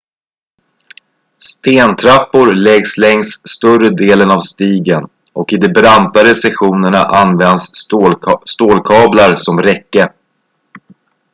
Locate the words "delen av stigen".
3.89-5.09